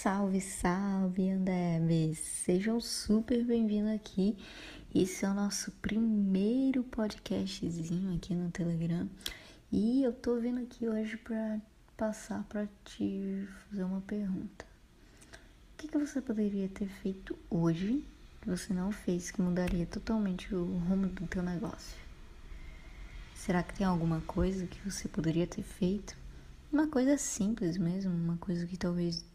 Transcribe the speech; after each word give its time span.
Salve, 0.00 0.40
salve, 0.40 1.28
Andebes! 1.28 2.20
Sejam 2.20 2.80
super 2.80 3.44
bem-vindos 3.44 3.92
aqui. 3.92 4.38
Esse 4.94 5.24
é 5.24 5.28
o 5.28 5.34
nosso 5.34 5.72
primeiro 5.82 6.84
podcastzinho 6.84 8.14
aqui 8.14 8.32
no 8.32 8.48
Telegram. 8.48 9.10
E 9.72 10.04
eu 10.04 10.12
tô 10.12 10.38
vindo 10.38 10.60
aqui 10.60 10.88
hoje 10.88 11.16
para 11.16 11.60
passar 11.96 12.44
para 12.44 12.68
te 12.84 13.48
fazer 13.68 13.82
uma 13.82 14.00
pergunta. 14.02 14.64
O 15.74 15.78
que, 15.78 15.88
que 15.88 15.98
você 15.98 16.22
poderia 16.22 16.68
ter 16.68 16.86
feito 16.86 17.36
hoje 17.50 18.04
que 18.40 18.48
você 18.48 18.72
não 18.72 18.92
fez 18.92 19.32
que 19.32 19.42
mudaria 19.42 19.84
totalmente 19.84 20.54
o 20.54 20.78
rumo 20.78 21.08
do 21.08 21.26
teu 21.26 21.42
negócio? 21.42 21.98
Será 23.34 23.64
que 23.64 23.74
tem 23.74 23.84
alguma 23.84 24.20
coisa 24.20 24.64
que 24.64 24.78
você 24.88 25.08
poderia 25.08 25.48
ter 25.48 25.64
feito? 25.64 26.16
Uma 26.72 26.86
coisa 26.86 27.18
simples 27.18 27.76
mesmo, 27.76 28.14
uma 28.14 28.36
coisa 28.36 28.64
que 28.64 28.76
talvez 28.76 29.26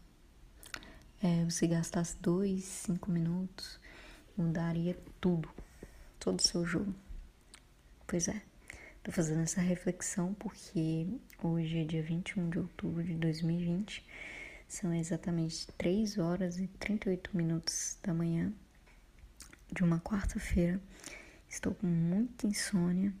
é, 1.24 1.42
você 1.42 1.66
gastasse 1.66 2.18
dois, 2.20 2.64
cinco 2.64 3.10
minutos, 3.10 3.80
mudaria 4.36 4.94
tudo, 5.22 5.48
todo 6.20 6.38
o 6.38 6.42
seu 6.42 6.66
jogo. 6.66 6.94
Pois 8.06 8.28
é, 8.28 8.42
tô 9.02 9.10
fazendo 9.10 9.40
essa 9.40 9.62
reflexão 9.62 10.34
porque 10.34 11.06
hoje 11.42 11.78
é 11.78 11.84
dia 11.84 12.02
21 12.02 12.50
de 12.50 12.58
outubro 12.58 13.02
de 13.02 13.14
2020, 13.14 14.04
são 14.68 14.92
exatamente 14.92 15.66
3 15.78 16.18
horas 16.18 16.58
e 16.58 16.66
38 16.66 17.34
minutos 17.34 17.96
da 18.02 18.12
manhã 18.12 18.52
de 19.72 19.82
uma 19.82 20.00
quarta-feira. 20.00 20.78
Estou 21.48 21.72
com 21.74 21.86
muita 21.86 22.46
insônia 22.46 23.14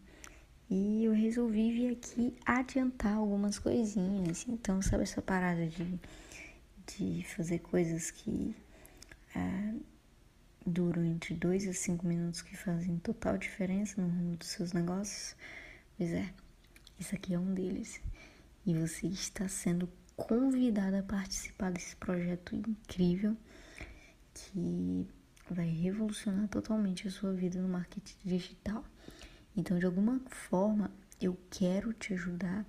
e 0.68 1.04
eu 1.04 1.12
resolvi 1.12 1.72
vir 1.72 1.92
aqui 1.92 2.36
adiantar 2.44 3.14
algumas 3.14 3.58
coisinhas. 3.58 4.44
Então, 4.46 4.82
sabe 4.82 5.04
essa 5.04 5.22
parada 5.22 5.66
de 5.66 5.98
de 6.86 7.24
fazer 7.24 7.60
coisas 7.60 8.10
que 8.10 8.54
é, 9.34 9.74
duram 10.66 11.04
entre 11.04 11.34
2 11.34 11.68
a 11.68 11.72
5 11.72 12.06
minutos 12.06 12.42
que 12.42 12.56
fazem 12.56 12.98
total 12.98 13.36
diferença 13.38 14.00
no 14.00 14.08
rumo 14.08 14.36
dos 14.36 14.48
seus 14.48 14.72
negócios? 14.72 15.36
Pois 15.96 16.12
é, 16.12 16.32
isso 16.98 17.14
aqui 17.14 17.34
é 17.34 17.38
um 17.38 17.54
deles. 17.54 18.00
E 18.66 18.74
você 18.74 19.06
está 19.06 19.48
sendo 19.48 19.88
convidada 20.16 21.00
a 21.00 21.02
participar 21.02 21.70
desse 21.70 21.96
projeto 21.96 22.54
incrível 22.54 23.36
que 24.32 25.06
vai 25.50 25.68
revolucionar 25.68 26.48
totalmente 26.48 27.06
a 27.06 27.10
sua 27.10 27.32
vida 27.32 27.60
no 27.60 27.68
marketing 27.68 28.16
digital. 28.24 28.84
Então, 29.56 29.78
de 29.78 29.86
alguma 29.86 30.20
forma, 30.28 30.90
eu 31.20 31.38
quero 31.50 31.92
te 31.92 32.14
ajudar 32.14 32.66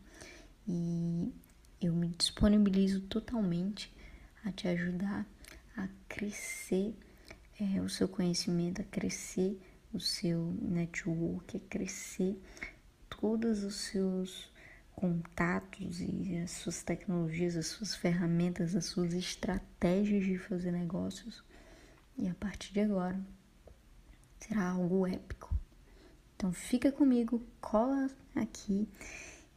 e 0.68 1.32
eu 1.82 1.94
me 1.94 2.08
disponibilizo 2.10 3.02
totalmente 3.02 3.95
a 4.46 4.52
te 4.52 4.68
ajudar 4.68 5.26
a 5.76 5.90
crescer 6.08 6.96
é, 7.60 7.82
o 7.82 7.90
seu 7.90 8.08
conhecimento, 8.08 8.82
a 8.82 8.86
crescer 8.86 9.60
o 9.94 10.00
seu 10.00 10.56
network, 10.62 11.58
a 11.58 11.60
crescer 11.70 12.40
todos 13.10 13.64
os 13.64 13.76
seus 13.76 14.54
contatos 14.96 16.00
e 16.00 16.38
as 16.38 16.52
suas 16.52 16.84
tecnologias, 16.84 17.58
as 17.58 17.68
suas 17.68 17.96
ferramentas, 17.96 18.76
as 18.76 18.86
suas 18.86 19.14
estratégias 19.14 20.24
de 20.24 20.38
fazer 20.38 20.72
negócios. 20.72 21.44
E 22.18 22.30
a 22.30 22.34
partir 22.36 22.72
de 22.72 22.82
agora 22.82 23.20
será 24.40 24.70
algo 24.70 25.06
épico. 25.06 25.54
Então 26.36 26.54
fica 26.54 26.92
comigo, 26.92 27.42
cola 27.60 28.10
aqui 28.36 28.88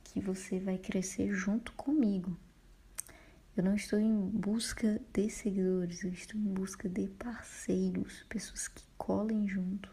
que 0.04 0.20
você 0.20 0.58
vai 0.58 0.78
crescer 0.78 1.32
junto 1.32 1.72
comigo. 1.72 2.36
Eu 3.58 3.64
não 3.64 3.74
estou 3.74 3.98
em 3.98 4.14
busca 4.16 5.00
de 5.12 5.28
seguidores, 5.28 6.04
eu 6.04 6.12
estou 6.12 6.40
em 6.40 6.44
busca 6.44 6.88
de 6.88 7.08
parceiros, 7.08 8.24
pessoas 8.28 8.68
que 8.68 8.84
colhem 8.96 9.48
junto 9.48 9.92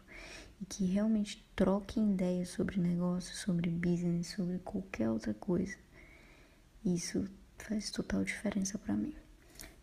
e 0.62 0.64
que 0.64 0.84
realmente 0.84 1.44
troquem 1.56 2.12
ideias 2.12 2.50
sobre 2.50 2.78
negócio, 2.78 3.34
sobre 3.34 3.68
business, 3.68 4.28
sobre 4.28 4.60
qualquer 4.60 5.10
outra 5.10 5.34
coisa. 5.34 5.76
Isso 6.84 7.28
faz 7.58 7.90
total 7.90 8.22
diferença 8.22 8.78
para 8.78 8.94
mim. 8.94 9.12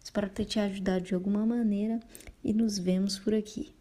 Espero 0.02 0.30
ter 0.30 0.46
te 0.46 0.62
ajudado 0.62 1.04
de 1.04 1.14
alguma 1.14 1.46
maneira 1.46 2.00
e 2.42 2.54
nos 2.54 2.80
vemos 2.80 3.20
por 3.20 3.34
aqui. 3.34 3.74